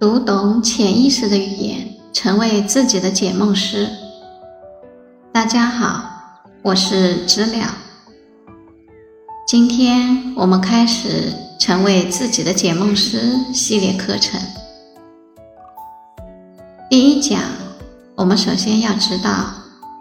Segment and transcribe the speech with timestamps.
[0.00, 3.88] 读懂潜意识的语言，成为自己的解梦师。
[5.30, 6.02] 大家好，
[6.62, 7.74] 我是知了。
[9.46, 14.40] 今天我们开始成为自己的解梦师系列课程。
[16.90, 17.40] 第一讲，
[18.16, 19.52] 我们首先要知道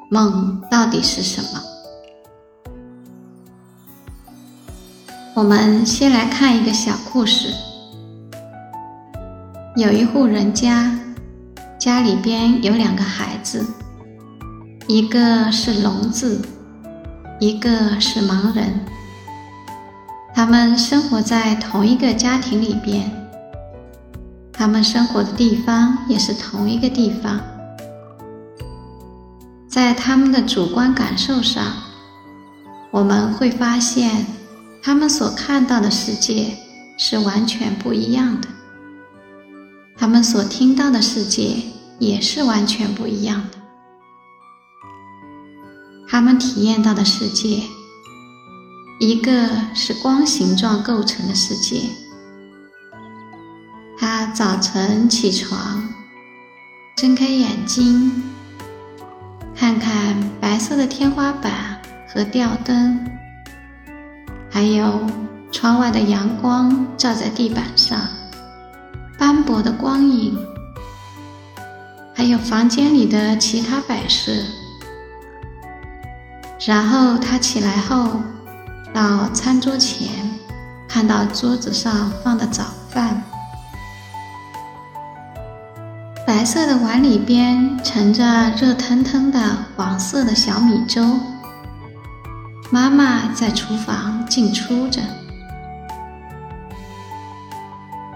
[0.09, 1.61] 梦到底是什么。
[5.35, 7.53] 我们先来看一个小故事。
[9.81, 10.95] 有一户人家，
[11.79, 13.65] 家里边有两个孩子，
[14.87, 16.39] 一个是聋子，
[17.39, 18.79] 一个是盲人。
[20.35, 23.11] 他们生活在同一个家庭里边，
[24.53, 27.41] 他们生活的地方也是同一个地方。
[29.67, 31.65] 在他们的主观感受上，
[32.91, 34.27] 我们会发现，
[34.83, 36.55] 他们所看到的世界
[36.99, 38.47] 是完全不一样的。
[40.01, 41.57] 他们所听到的世界
[41.99, 43.59] 也是完全不一样的。
[46.09, 47.61] 他们体验到的世界，
[48.99, 51.83] 一个是光形状构成的世界。
[53.95, 55.87] 他早晨起床，
[56.95, 58.23] 睁开眼睛，
[59.55, 61.79] 看看白色的天花板
[62.11, 63.07] 和吊灯，
[64.49, 64.99] 还有
[65.51, 67.99] 窗外的阳光照在地板上。
[69.21, 70.35] 斑驳的光影，
[72.11, 74.31] 还有房间里的其他摆设。
[76.65, 78.19] 然后他起来后，
[78.91, 80.09] 到餐桌前，
[80.87, 83.21] 看到桌子上放的早饭，
[86.25, 89.39] 白色的碗里边盛着热腾腾的
[89.77, 91.19] 黄色的小米粥。
[92.71, 94.99] 妈妈在厨房进出着。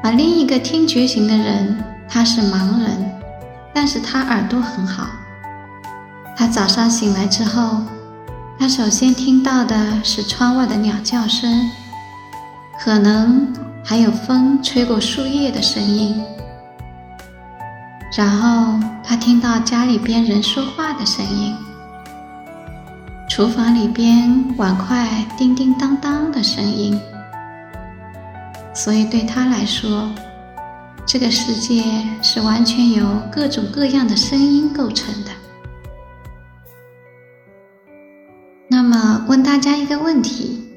[0.05, 3.11] 而另一个听觉型的人，他是盲人，
[3.73, 5.07] 但是他耳朵很好。
[6.37, 7.81] 他早上醒来之后，
[8.59, 11.71] 他首先听到的是窗外的鸟叫声，
[12.79, 13.51] 可能
[13.83, 16.23] 还有风吹过树叶的声音。
[18.15, 21.55] 然后他听到家里边人说话的声音，
[23.27, 26.95] 厨房里边碗筷叮叮当当的声音。
[28.75, 30.13] 所以对他来说，
[31.07, 31.81] 这个世界
[32.21, 35.31] 是完全由各种各样的声音构成的。
[38.67, 40.67] 那么，问大家一个问题：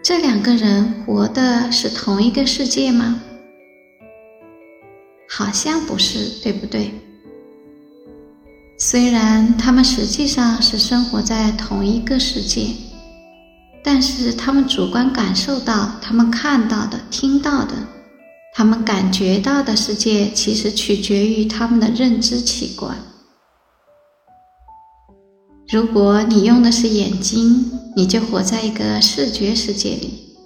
[0.00, 3.20] 这两个人活的是同一个世界吗？
[5.28, 6.92] 好像不是，对不对？
[8.78, 12.68] 虽然他们实际上是生活在同一个世界。
[13.90, 17.72] 但是他们主观感受到、他们看到的、听到的、
[18.54, 22.98] 他们感觉到的世界，其实取决于他们的认知器官。
[25.72, 30.36] 如果你用的是眼睛，你就活在一个视觉世界里，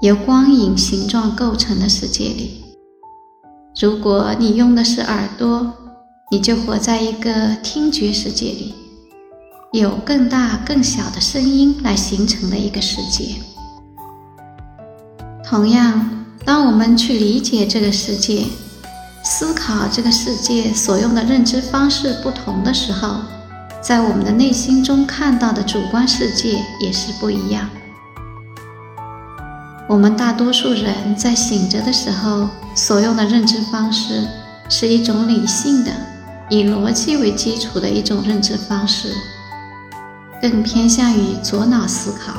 [0.00, 2.64] 由光影形状构成的世界里；
[3.80, 5.72] 如果你用的是耳朵，
[6.32, 8.74] 你就活在一个听觉世界里。
[9.72, 13.36] 有更大、更小的声音来形成的一个世界。
[15.44, 16.10] 同样，
[16.44, 18.46] 当我们去理解这个世界、
[19.22, 23.18] 思考这个世界所用的认知方式不同的时候，
[23.80, 27.70] 在我们的内心中看到的主观世界也是不一样。
[29.88, 34.26] 我们大多数人在醒着的时候所用的认知方式，
[34.68, 35.92] 是一种理性的、
[36.48, 39.14] 以逻辑为基础的一种认知方式。
[40.40, 42.32] 更偏向于左脑思考，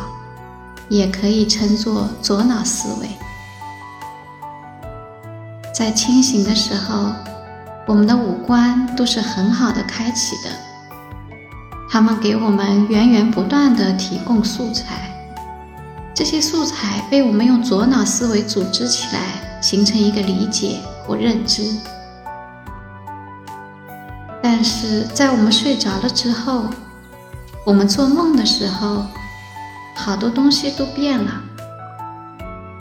[0.90, 3.10] 也可以称作左脑思维。
[5.74, 7.14] 在清醒的时候，
[7.86, 10.50] 我们的五官都是很好的开启的，
[11.90, 15.12] 它们给我们源源不断的提供素材，
[16.14, 21.76] 这些素材被我们用左脑思维组织起来，形成一个理解或认知。
[24.42, 26.66] 但是在我们睡着了之后，
[27.64, 29.06] 我们做梦的时候，
[29.94, 31.32] 好多东西都变了。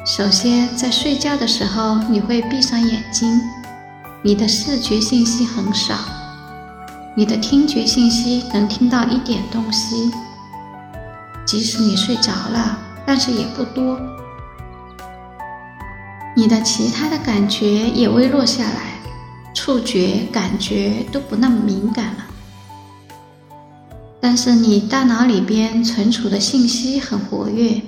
[0.06, 3.42] 首先，在睡觉的时候，你会闭上眼睛，
[4.22, 5.94] 你的视觉信息很少，
[7.14, 10.10] 你的听觉信息能听到一点东西。
[11.44, 14.00] 即使你睡着了，但是也不多。
[16.34, 18.94] 你的其他的感觉也微弱下来，
[19.52, 22.24] 触觉、感觉都不那么敏感了。
[24.32, 27.82] 但是你大脑里边存储的信息很活跃，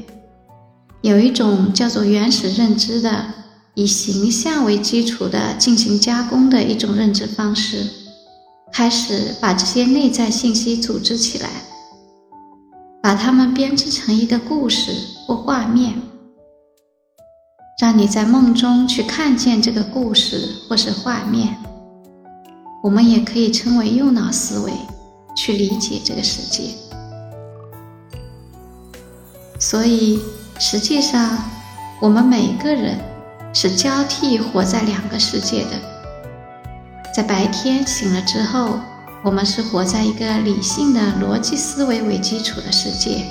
[1.00, 3.26] 有一种叫做原始认知的，
[3.74, 7.86] 以形象为基础的进行加工的一种认知方式，
[8.72, 11.48] 开始把这些内在信息组织起来，
[13.00, 14.90] 把它们编织成一个故事
[15.24, 15.94] 或画面，
[17.80, 21.56] 让你在梦中去看见这个故事或是画面。
[22.82, 24.72] 我们也可以称为右脑思维，
[25.34, 26.70] 去理解这个世界。
[29.58, 30.20] 所以，
[30.58, 31.38] 实际上，
[32.00, 32.98] 我们每个人
[33.52, 35.70] 是交替活在两个世界的。
[37.14, 38.80] 在白天醒了之后，
[39.22, 43.24] 我们是活在一个理性的逻辑思维为基础的世界，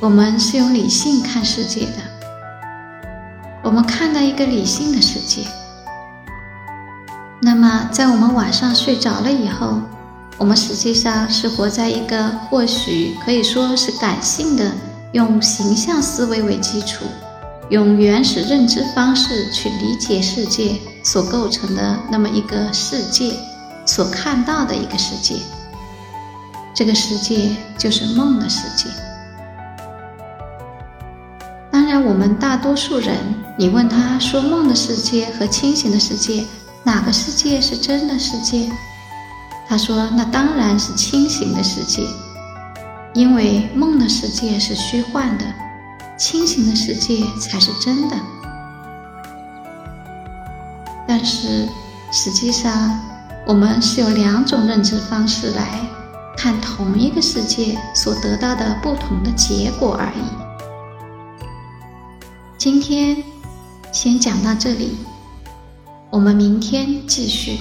[0.00, 1.98] 我们是用理性看世界的，
[3.62, 5.42] 我们看到一个理性的世界。
[7.40, 9.80] 那么，在我们晚上睡着了以后，
[10.38, 14.70] 我们实际上是活在一个或许可以说是感性的。
[15.12, 17.06] 用形象思维为基础，
[17.70, 23.32] 用原始认知方式去理解世界所构成的那么一个世界，
[23.86, 25.36] 所看到的一个世界。
[26.74, 28.90] 这个世界就是梦的世界。
[31.70, 33.16] 当然，我们大多数人，
[33.56, 36.44] 你问他说梦的世界和清醒的世界
[36.82, 38.68] 哪个世界是真的世界？
[39.68, 42.06] 他说：“那当然是清醒的世界。”
[43.12, 45.44] 因为梦的世界是虚幻的，
[46.18, 48.16] 清醒的世界才是真的。
[51.08, 51.66] 但是
[52.12, 53.00] 实际上，
[53.46, 55.80] 我们是有两种认知方式来
[56.36, 60.22] 看同一个世界所得到的不同的结果而已。
[62.58, 63.22] 今天
[63.92, 64.98] 先讲到这里，
[66.10, 67.58] 我们明天继续。